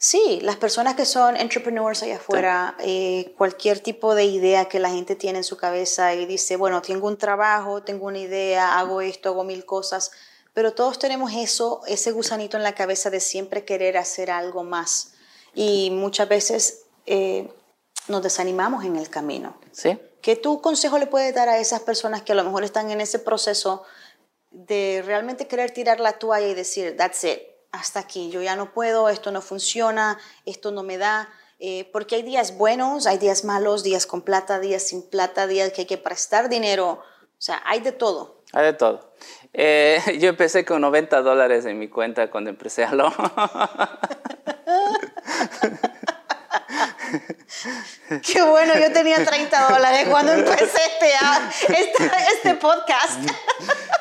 [0.00, 4.90] sí, las personas que son entrepreneurs allá afuera, eh, cualquier tipo de idea que la
[4.90, 9.02] gente tiene en su cabeza y dice, bueno, tengo un trabajo, tengo una idea, hago
[9.02, 10.10] esto, hago mil cosas,
[10.54, 15.12] pero todos tenemos eso, ese gusanito en la cabeza de siempre querer hacer algo más.
[15.54, 17.52] Y muchas veces eh,
[18.08, 19.60] nos desanimamos en el camino.
[19.70, 19.98] ¿Sí?
[20.22, 23.00] ¿Qué tu consejo le puedes dar a esas personas que a lo mejor están en
[23.00, 23.84] ese proceso
[24.50, 27.40] de realmente querer tirar la toalla y decir, that's it,
[27.72, 31.28] hasta aquí, yo ya no puedo, esto no funciona, esto no me da?
[31.58, 35.72] Eh, porque hay días buenos, hay días malos, días con plata, días sin plata, días
[35.72, 37.02] que hay que prestar dinero, o
[37.38, 38.42] sea, hay de todo.
[38.52, 39.12] Hay de todo.
[39.52, 43.12] Eh, yo empecé con 90 dólares en mi cuenta cuando empecé a lo.
[48.22, 51.12] Qué bueno, yo tenía 30 dólares cuando empecé este,
[51.68, 53.20] este, este podcast.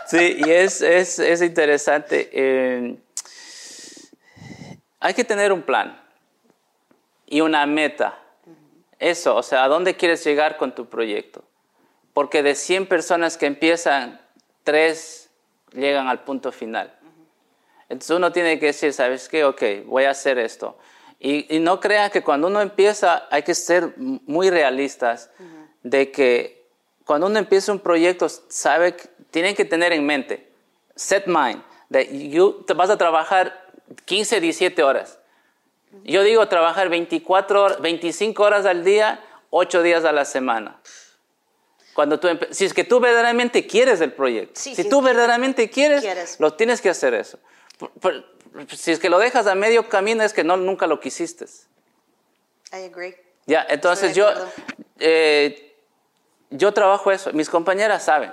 [0.08, 2.29] Sí, y es, es, es interesante.
[2.32, 2.97] eh,
[4.99, 5.99] hay que tener un plan
[7.25, 8.17] y una meta.
[8.97, 11.43] Eso, o sea, ¿a dónde quieres llegar con tu proyecto?
[12.13, 14.19] Porque de 100 personas que empiezan,
[14.63, 15.29] 3
[15.73, 16.93] llegan al punto final.
[17.88, 19.45] Entonces uno tiene que decir, ¿sabes qué?
[19.45, 20.77] Ok, voy a hacer esto.
[21.19, 25.31] Y, y no crean que cuando uno empieza hay que ser muy realistas
[25.83, 26.67] de que
[27.05, 28.95] cuando uno empieza un proyecto, sabe,
[29.31, 30.51] tienen que tener en mente,
[30.95, 33.68] set mind, that you te vas a trabajar
[34.06, 35.19] 15, 17 horas.
[36.04, 40.80] Yo digo trabajar 24 horas, 25 horas al día, 8 días a la semana.
[41.95, 45.69] Cuando tú si es que tú verdaderamente quieres el proyecto, Sí, si sí, tú verdaderamente
[45.69, 46.39] quieres, Quieres.
[46.39, 47.39] lo tienes que hacer eso.
[47.78, 48.25] Por- por-
[48.75, 51.45] si es que lo dejas a medio camino es que no, nunca lo quisiste.
[52.71, 53.15] I agree.
[53.47, 54.28] Ya, entonces yo,
[54.99, 55.75] eh,
[56.52, 58.32] yo trabajo eso, mis compañeras saben.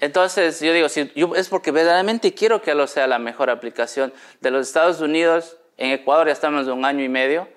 [0.00, 4.12] Entonces yo digo, si yo- es porque verdaderamente quiero que lo sea la mejor aplicación
[4.40, 5.56] de los Estados Unidos.
[5.76, 7.48] En Ecuador ya estamos de un año y medio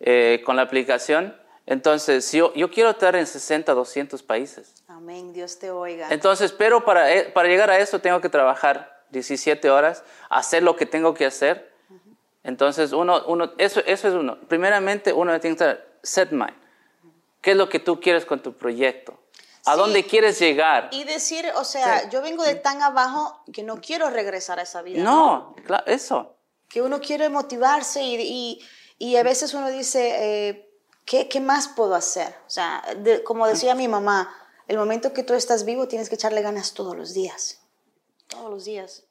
[0.00, 1.34] eh, con la aplicación.
[1.66, 4.74] Entonces yo, yo quiero estar en 60, 200 países.
[4.88, 6.08] Amén, Dios te oiga.
[6.12, 10.76] Entonces, pero para, eh, para llegar a eso tengo que trabajar 17 horas, hacer lo
[10.76, 11.72] que tengo que hacer.
[12.44, 14.38] Entonces, uno, uno, eso, eso es uno.
[14.48, 16.54] Primeramente, uno tiene que estar set mind.
[17.40, 19.18] ¿Qué es lo que tú quieres con tu proyecto?
[19.66, 19.78] ¿A Sí.
[19.78, 20.88] dónde quieres llegar?
[20.92, 22.08] Y decir, o sea, Sí.
[22.10, 25.02] yo vengo de tan abajo que no quiero regresar a esa vida.
[25.02, 26.36] No, claro, eso.
[26.68, 30.70] Que uno quiere motivarse y, y, y a veces uno dice, eh,
[31.04, 32.34] ¿qué, ¿qué más puedo hacer?
[32.46, 34.32] O sea, de- como decía mi mamá,
[34.68, 37.58] el momento que tú estás vivo tienes que echarle ganas todos los días.
[38.28, 39.04] Todos los días.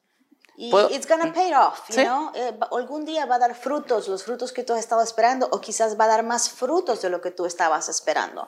[0.57, 2.03] Y Puedo- it's gonna pay off, you Sí.
[2.03, 2.31] know?
[2.33, 5.59] Eh, algún día va a dar frutos, los frutos que tú has estado esperando, o
[5.59, 8.47] quizás va a dar más frutos de lo que tú estabas esperando.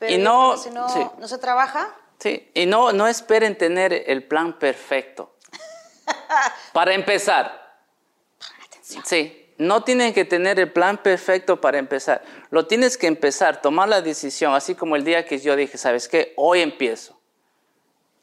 [0.00, 0.98] Pero Y no- si no, sí.
[1.18, 5.36] no se trabaja, Sí, y no, no esperen tener el plan perfecto.
[6.72, 7.78] para empezar.
[9.04, 12.22] Sí, no tienen que tener el plan perfecto para empezar.
[12.50, 16.08] Lo tienes que empezar, tomar la decisión, así como el día que yo dije, ¿sabes
[16.08, 16.32] qué?
[16.36, 17.18] Hoy empiezo.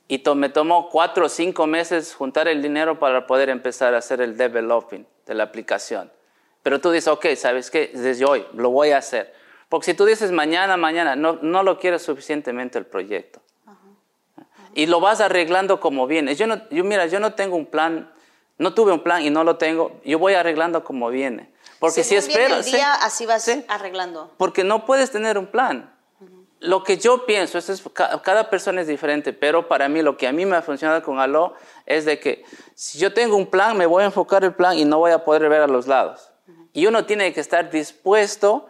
[0.08, 4.00] Y to- me tomó cuatro o cinco meses juntar el dinero para poder empezar a
[4.00, 6.12] hacer el developing de la aplicación.
[6.63, 7.92] Pero tú dices, ok, ¿sabes qué?
[7.94, 9.34] Desde hoy lo voy a hacer.
[9.70, 13.42] Porque si tú dices mañana, mañana, no, no lo quieres suficientemente el proyecto
[14.74, 16.36] y lo vas arreglando como viene.
[16.36, 18.12] Yo no, yo mira, yo no tengo un plan,
[18.58, 20.00] no tuve un plan y no lo tengo.
[20.06, 23.44] Yo voy arreglando como viene, porque si según viene espero, el sí, día, así vas
[23.44, 24.32] sí, arreglando.
[24.38, 25.94] porque no puedes tener un plan.
[26.60, 30.18] Lo que yo pienso, esto es, ca- cada persona es diferente, pero para mí lo
[30.18, 31.54] que a mí me ha funcionado con Aló
[31.86, 34.84] es de que si yo tengo un plan, me voy a enfocar el plan y
[34.86, 36.32] no voy a poder ver a los lados.
[36.74, 38.68] Y uno tiene que estar dispuesto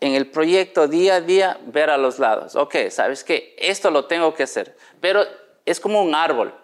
[0.00, 2.54] en el proyecto día a día ver a los lados.
[2.56, 5.24] Ok, sabes que esto lo tengo que hacer, pero
[5.64, 6.54] es como un árbol.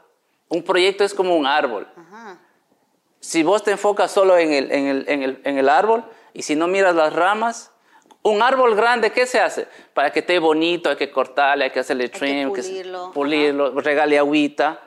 [0.48, 1.88] Un proyecto es como un árbol.
[3.20, 6.42] Si vos te enfocas solo en el, en, el, en, el, en el árbol y
[6.42, 7.70] si no miras las ramas,
[8.22, 9.66] un árbol grande, ¿qué se hace?
[9.94, 13.80] Para que esté bonito, hay que cortarle, hay que hacerle que trim, se- pulirlo, pulirlo
[13.80, 14.80] regale agüita.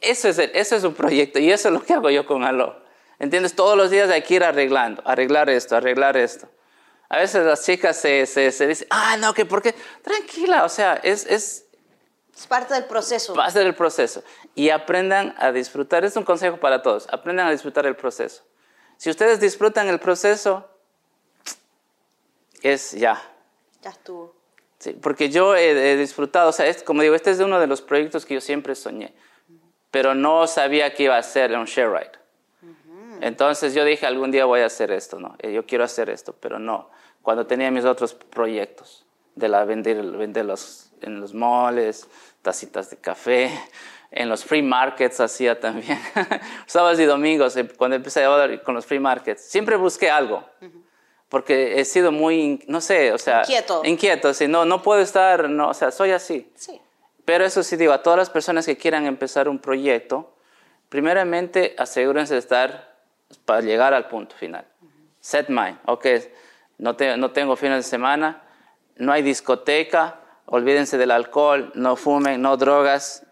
[0.00, 2.76] Eso es, eso es un proyecto y eso es lo que hago yo con Aló.
[3.18, 3.54] ¿Entiendes?
[3.54, 6.48] Todos los días hay que ir arreglando, arreglar esto, arreglar esto.
[7.08, 9.74] A veces las chicas se, se, se dicen, ah, no, que por qué.
[10.02, 11.66] Tranquila, o sea, es, es
[12.34, 13.34] Es parte del proceso.
[13.34, 14.22] va a ser el proceso.
[14.54, 16.04] Y aprendan a disfrutar.
[16.04, 17.06] Es un consejo para todos.
[17.10, 18.42] Aprendan a disfrutar el proceso.
[18.96, 20.68] Si ustedes disfrutan el proceso,
[22.62, 23.22] es ya.
[23.82, 24.34] Ya estuvo.
[24.78, 27.66] Sí, porque yo he, he disfrutado, o sea, es, como digo, este es uno de
[27.66, 29.14] los proyectos que yo siempre soñé,
[29.90, 32.12] pero no sabía que iba a ser un share ride.
[33.26, 35.34] Entonces yo dije, algún día voy a hacer esto, ¿no?
[35.40, 36.90] Eh, Yo quiero hacer esto, pero no.
[37.22, 42.08] Cuando tenía mis otros proyectos de la vender, vender los en los moles,
[42.42, 43.50] tacitas de café,
[44.10, 45.98] en los free markets hacía también,
[46.66, 50.44] sábados y domingos, eh, cuando empecé a con los free markets, siempre busqué algo,
[51.28, 55.50] porque he sido muy, no sé, o sea, inquieto, inquieto, sí, no, no puedo estar,
[55.50, 56.50] no, o sea, soy así.
[56.54, 56.80] Sí.
[57.24, 60.32] Pero eso sí digo, a todas las personas que quieran empezar un proyecto,
[60.88, 62.95] primeramente asegúrense de estar
[63.44, 64.66] para llegar al punto final.
[65.20, 66.06] Set mind, ok,
[66.78, 68.42] no, no tengo fines de semana,
[68.96, 73.26] no hay discoteca, olvídense del alcohol, no fumen, no drogas,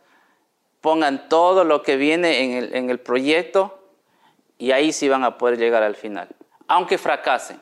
[0.80, 3.88] pongan todo lo que viene en el, en el proyecto
[4.59, 6.28] y ahí sí van a poder llegar al final,
[6.66, 7.61] aunque fracasen.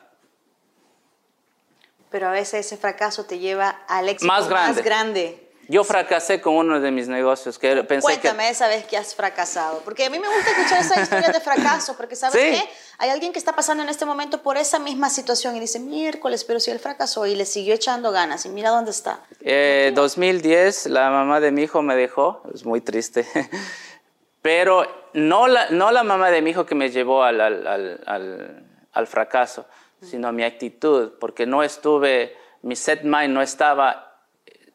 [2.09, 4.75] Pero a veces ese fracaso te lleva al éxito más grande.
[4.75, 5.42] Más grande.
[5.69, 9.81] Yo fracasé con uno de mis negocios que pensé Cuéntame esa vez que has fracasado,
[9.85, 13.31] porque a mí me gusta escuchar esas historias de fracaso, porque sabes qué, hay alguien
[13.31, 16.71] que está pasando en este momento por esa misma situación y dice, miércoles, pero si
[16.71, 19.21] él fracasó y le siguió echando ganas y mira dónde está.
[19.39, 23.25] Eh, 2010, la mamá de mi hijo me dejó, es muy triste,
[24.41, 27.65] pero no la, no la mamá de mi hijo que me llevó al, al,
[28.05, 29.65] al, al fracaso,
[30.01, 34.12] sino mi actitud, porque no estuve, mi set mind no estaba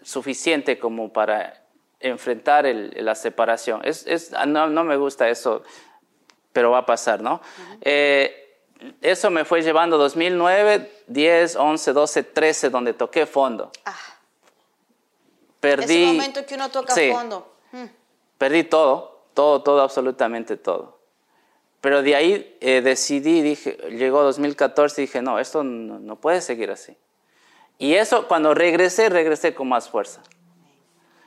[0.02, 1.64] suficiente como para
[2.00, 3.80] enfrentar la separación.
[3.84, 5.62] Es, es, no, no, me gusta eso,
[6.52, 7.40] pero va a pasar, ¿no?
[7.80, 8.44] eh,
[9.00, 13.72] eso me fue llevando 2009, 10, 11, 12, 13, donde toqué fondo.
[13.84, 13.96] Ah.
[15.60, 16.04] Perdí.
[16.04, 17.56] Ese momento que uno toca sí, fondo.
[17.72, 17.86] Hmm.
[18.38, 20.98] Perdí todo, todo, todo, absolutamente todo.
[21.80, 26.40] Pero de ahí eh, decidí, dije, llegó 2014 y dije, no, esto no, no puede
[26.40, 26.96] seguir así.
[27.78, 30.20] Y eso, cuando regresé, regresé con más fuerza.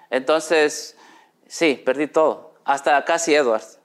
[0.09, 0.97] Entonces,
[1.47, 3.79] sí, perdí todo, hasta casi Edwards.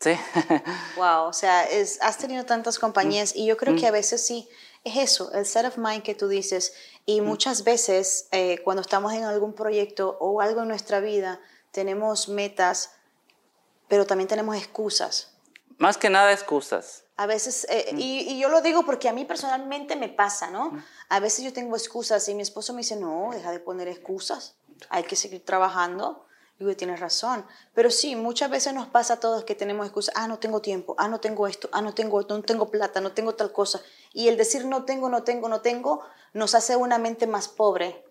[0.00, 0.12] Sí.
[0.96, 4.48] wow, o sea, es, has tenido tantas compañías y yo creo que a veces sí,
[4.84, 6.74] es eso, el set of mind que tú dices.
[7.06, 12.28] Y muchas veces eh, cuando estamos en algún proyecto o algo en nuestra vida, tenemos
[12.28, 12.92] metas,
[13.88, 15.32] pero también tenemos excusas.
[15.78, 17.05] Más que nada excusas.
[17.18, 20.72] A veces, eh, y, y, yo lo digo porque a mí personalmente me pasa, ¿no?
[21.08, 24.56] A veces yo tengo excusas y mi esposo me dice, no, deja de poner excusas,
[24.90, 26.26] hay que seguir trabajando.
[26.58, 27.44] Y digo, tienes razón.
[27.74, 30.94] Pero sí, muchas veces nos pasa a todos que tenemos excusas, ah, no tengo tiempo,
[30.98, 33.80] ah, no tengo esto, ah, no tengo, no tengo plata, no tengo tal cosa.
[34.12, 36.02] Y el decir no tengo, no tengo, no tengo,
[36.34, 38.04] nos hace una mente más pobre,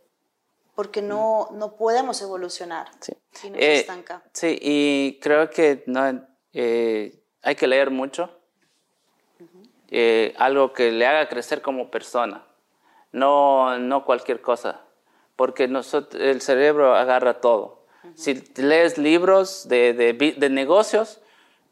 [0.75, 3.13] porque no, no podemos evolucionar sí.
[3.43, 4.23] y nos eh, estanca.
[4.33, 8.29] Sí, y creo que no, eh, hay que leer mucho
[9.89, 12.45] eh, algo que le haga crecer como persona,
[13.11, 14.81] no, no cualquier cosa,
[15.35, 17.85] porque nosotros, el cerebro agarra todo.
[18.13, 21.21] Si lees libros de, de, de, negocios,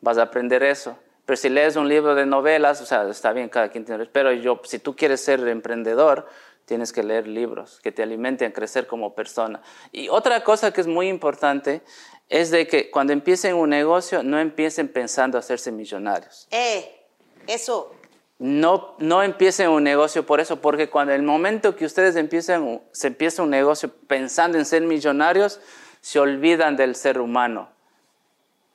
[0.01, 0.97] vas a aprender eso.
[1.25, 4.05] Pero si lees un libro de novelas, o sea, está bien, cada quien tiene...
[4.07, 6.27] Pero yo, si tú quieres ser emprendedor,
[6.65, 9.61] tienes que leer libros que te alimenten a crecer como persona.
[9.91, 11.81] Y otra cosa que es muy importante
[12.29, 16.47] es de que cuando empiecen un negocio, no empiecen pensando hacerse millonarios.
[16.51, 17.05] Eh,
[17.47, 17.93] eso
[18.39, 23.07] no, no empiecen un negocio por eso, porque cuando el momento que ustedes empiecen, se
[23.07, 25.59] empieza un negocio pensando en ser millonarios,
[26.01, 27.69] se olvidan del ser humano,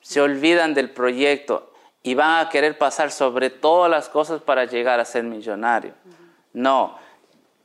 [0.00, 5.00] se olvidan del proyecto y van a querer pasar sobre todas las cosas para llegar
[5.00, 5.92] a ser millonario.
[6.52, 6.96] No,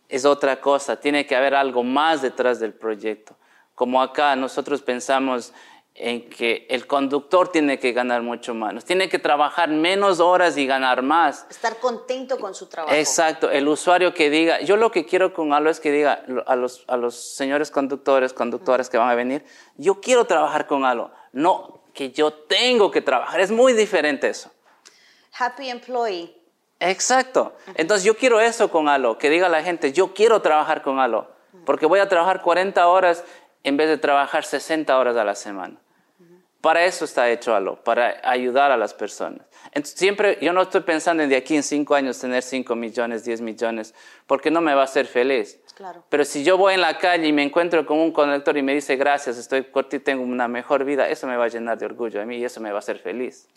[0.09, 3.35] es otra cosa, tiene que haber algo más detrás del proyecto.
[3.75, 5.53] Como acá nosotros pensamos
[5.95, 10.65] en que el conductor tiene que ganar mucho más, tiene que trabajar menos horas y
[10.65, 11.45] ganar más.
[11.49, 12.95] Estar contento con su trabajo.
[12.95, 16.55] Exacto, el usuario que diga, yo lo que quiero con Alo es que diga a
[16.55, 19.45] los, a los señores conductores, conductoras que van a venir,
[19.77, 24.51] yo quiero trabajar con Alo, no que yo tengo que trabajar, es muy diferente eso.
[25.37, 26.35] Happy employee.
[26.79, 30.99] Exacto, entonces yo quiero eso con Alo, que diga la gente, yo quiero trabajar con
[30.99, 31.31] Alo,
[31.65, 33.23] porque voy a trabajar 40 horas
[33.63, 35.77] en vez de trabajar 60 horas a la semana.
[36.63, 39.41] Para eso está hecho algo, para ayudar a las personas.
[39.73, 43.25] Entonces, siempre, yo no estoy pensando en de aquí en cinco años tener 5 millones,
[43.25, 43.93] 10 millones,
[44.27, 45.59] porque no me va a hacer feliz.
[45.75, 46.05] Claro.
[46.07, 48.73] Pero si yo voy en la calle y me encuentro con un conductor y me
[48.73, 51.85] dice gracias, estoy corto y tengo una mejor vida, eso me va a llenar de
[51.85, 53.47] orgullo a mí y eso me va a hacer feliz.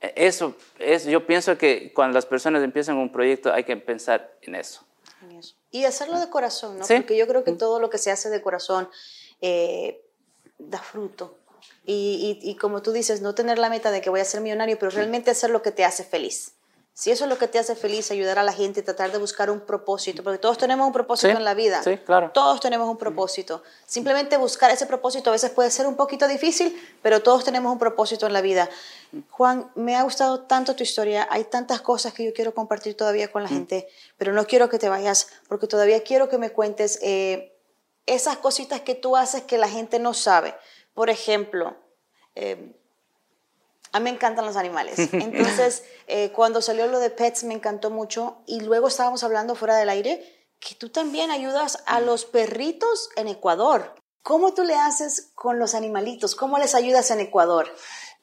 [0.00, 4.36] E, eso es, yo pienso que cuando las personas empiezan un proyecto hay que pensar
[4.42, 4.84] en eso.
[5.22, 5.56] En eso.
[5.70, 6.84] Y hacerlo de corazón, ¿no?
[6.84, 6.94] ¿Sí?
[6.96, 8.88] Porque yo creo que todo lo que se hace de corazón
[9.40, 10.04] eh,
[10.58, 11.36] da fruto.
[11.84, 14.40] Y, y, y, como tú dices, no tener la meta de que voy a ser
[14.40, 16.52] millonario, pero realmente hacer lo que te hace feliz.
[16.98, 19.52] Si eso es lo que te hace feliz, ayudar a la gente, tratar de buscar
[19.52, 21.80] un propósito, porque todos tenemos un propósito sí, en la vida.
[21.80, 22.32] Sí, claro.
[22.34, 23.62] Todos tenemos un propósito.
[23.86, 27.78] Simplemente buscar ese propósito a veces puede ser un poquito difícil, pero todos tenemos un
[27.78, 28.68] propósito en la vida.
[29.30, 31.28] Juan, me ha gustado tanto tu historia.
[31.30, 34.80] Hay tantas cosas que yo quiero compartir todavía con la gente, pero no quiero que
[34.80, 36.98] te vayas, porque todavía quiero que me cuentes.
[37.00, 37.54] Eh,
[38.08, 40.54] esas cositas que tú haces que la gente no sabe.
[40.94, 41.76] Por ejemplo,
[42.34, 42.74] eh,
[43.92, 44.98] a mí me encantan los animales.
[45.12, 49.76] Entonces, eh, cuando salió lo de Pets me encantó mucho y luego estábamos hablando fuera
[49.76, 53.94] del aire que tú también ayudas a los perritos en Ecuador.
[54.22, 56.34] ¿Cómo tú le haces con los animalitos?
[56.34, 57.72] ¿Cómo les ayudas en Ecuador?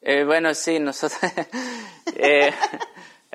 [0.01, 1.19] Eh, bueno, sí, nosotros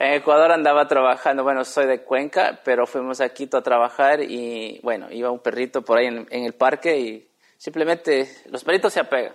[0.01, 4.81] en Ecuador andaba trabajando, bueno, soy de Cuenca, pero fuimos a Quito a trabajar y
[4.83, 9.01] bueno, iba un perrito por ahí en, en el parque y simplemente los perritos se
[9.01, 9.35] apegan.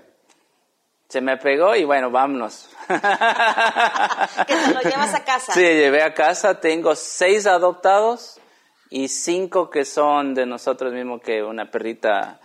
[1.08, 2.67] Se me pegó y bueno, vámonos.
[2.88, 5.54] que te lo llevas a casa.
[5.54, 6.60] Sí, llevé a casa.
[6.60, 8.41] Tengo seis adoptados
[8.89, 12.39] y cinco que son de nosotros mismos, que una perrita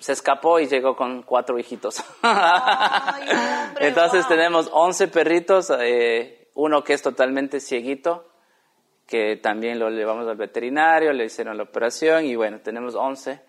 [0.00, 2.02] se escapó y llegó con cuatro hijitos.
[2.22, 4.28] Ay, hombre, Entonces wow.
[4.28, 8.28] tenemos once perritos, eh, uno que es totalmente cieguito,
[9.06, 13.40] que también lo llevamos al veterinario, le hicieron la operación y bueno, tenemos once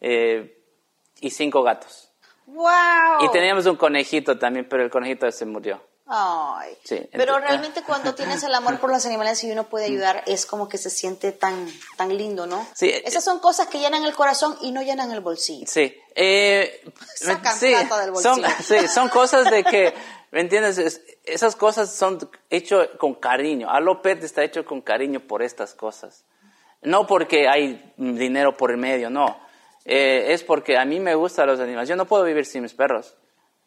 [0.00, 0.58] eh,
[1.20, 2.10] y cinco gatos.
[2.46, 3.24] ¡Wow!
[3.24, 5.80] Y teníamos un conejito también, pero el conejito se murió.
[6.14, 6.76] Ay.
[6.84, 10.22] Sí, Pero ent- realmente cuando tienes el amor por los animales y uno puede ayudar,
[10.26, 12.66] es como que se siente tan, tan lindo, ¿no?
[12.74, 15.66] Sí, Esas son cosas que llenan el corazón y no llenan el bolsillo.
[15.68, 15.96] Sí.
[16.14, 16.82] Eh,
[17.14, 18.80] Sacan sí, plata del son, bolsillo.
[18.82, 19.94] sí, son cosas de que,
[20.32, 20.78] ¿me entiendes?
[20.78, 22.18] Es- esas cosas son
[22.50, 23.70] hechas con cariño.
[23.70, 26.24] Alo Pet está hecho con cariño por estas cosas.
[26.82, 29.38] No porque hay dinero por el medio, no.
[29.84, 31.88] Eh, es porque a mí me gustan los animales.
[31.88, 33.16] Yo no puedo vivir sin mis perros.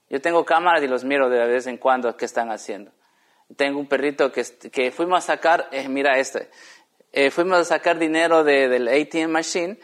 [0.10, 2.92] Yo tengo cámaras y los miro de vez en cuando qué están haciendo.
[3.56, 6.50] Tengo un perrito que, que fuimos a sacar, eh, mira este,
[7.12, 9.80] Eh, fuimos a sacar dinero de, del ATM machine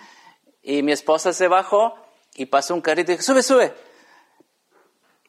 [0.62, 1.96] y mi esposa se bajó
[2.36, 3.74] y pasó un carrito y dijo, sube, sube.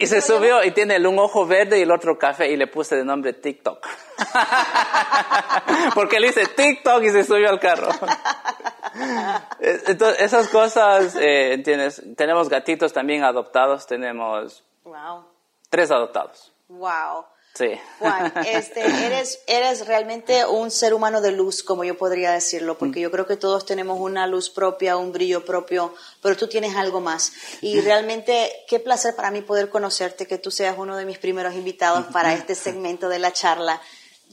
[0.03, 2.67] Y se subió y tiene el un ojo verde y el otro café y le
[2.67, 3.87] puse de nombre TikTok.
[5.95, 7.89] Porque le hice TikTok y se subió al carro.
[9.61, 12.03] Entonces, esas cosas, eh, ¿entiendes?
[12.17, 15.25] Tenemos gatitos también adoptados, tenemos Wow.
[15.71, 16.53] tres adoptados.
[16.69, 17.25] Wow.
[17.55, 17.79] Sí.
[17.99, 23.01] Juan, este, eres, eres realmente un ser humano de luz, como yo podría decirlo, porque
[23.01, 27.01] yo creo que todos tenemos una luz propia, un brillo propio, pero tú tienes algo
[27.01, 27.33] más.
[27.61, 31.55] Y realmente, qué placer para mí poder conocerte, que tú seas uno de mis primeros
[31.55, 33.81] invitados para este segmento de la charla,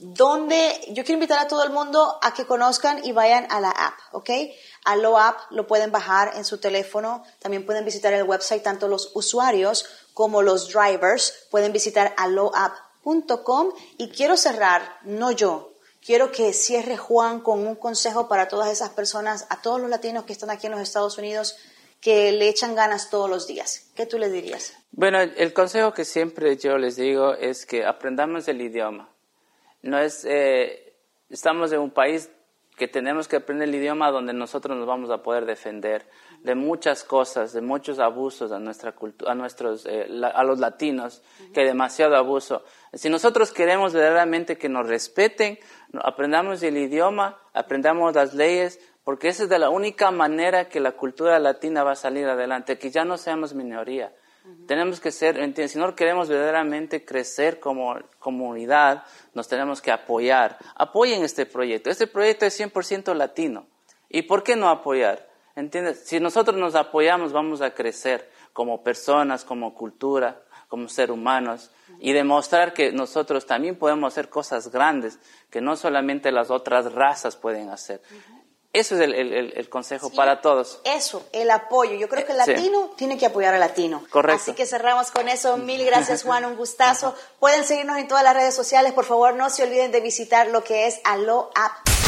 [0.00, 3.70] donde yo quiero invitar a todo el mundo a que conozcan y vayan a la
[3.70, 4.30] app, ¿ok?
[4.86, 8.88] A lo app lo pueden bajar en su teléfono, también pueden visitar el website, tanto
[8.88, 12.14] los usuarios como los drivers pueden visitar
[13.98, 15.72] y quiero cerrar, no yo,
[16.04, 20.24] quiero que cierre Juan con un consejo para todas esas personas, a todos los latinos
[20.24, 21.56] que están aquí en los Estados Unidos,
[22.00, 23.90] que le echan ganas todos los días.
[23.94, 24.74] ¿Qué tú les dirías?
[24.92, 29.10] Bueno, el consejo que siempre yo les digo es que aprendamos el idioma.
[29.82, 30.94] No es, eh,
[31.28, 32.30] estamos en un país
[32.76, 36.06] que tenemos que aprender el idioma donde nosotros nos vamos a poder defender
[36.42, 40.58] de muchas cosas, de muchos abusos a nuestra cultura, a nuestros, eh, la- a los
[40.58, 41.22] latinos,
[41.52, 42.64] que hay demasiado abuso.
[42.94, 45.58] Si nosotros queremos verdaderamente que nos respeten,
[46.02, 50.92] aprendamos el idioma, aprendamos las leyes, porque esa es de la única manera que la
[50.92, 54.12] cultura latina va a salir adelante, que ya no seamos minoría.
[54.66, 55.36] Tenemos que ser,
[55.68, 60.56] si no queremos verdaderamente crecer como comunidad, nos tenemos que apoyar.
[60.74, 61.90] Apoyen este proyecto.
[61.90, 63.66] Este proyecto es 100% latino.
[64.08, 65.28] ¿Y por qué no apoyar?
[65.56, 66.02] ¿Entiendes?
[66.06, 72.12] Si nosotros nos apoyamos, vamos a crecer como personas, como cultura, como ser humanos y
[72.12, 75.18] demostrar que nosotros también podemos hacer cosas grandes
[75.50, 78.00] que no solamente las otras razas pueden hacer.
[78.72, 80.16] Eso es el, el- consejo Sí.
[80.16, 80.80] para todos.
[80.84, 81.96] Eso, el apoyo.
[81.96, 82.52] Yo creo que el Sí.
[82.52, 84.04] latino tiene que apoyar al latino.
[84.10, 84.42] Correcto.
[84.42, 85.56] Así que cerramos con eso.
[85.56, 86.44] Mil gracias, Juan.
[86.44, 87.16] Un gustazo.
[87.40, 88.92] Pueden seguirnos en todas las redes sociales.
[88.92, 91.99] Por favor, no se olviden de visitar lo que es Alo App.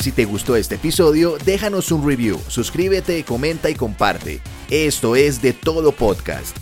[0.00, 4.40] Si te gustó este episodio, déjanos un review, suscríbete, comenta y comparte.
[4.70, 6.56] Esto es de todo podcast.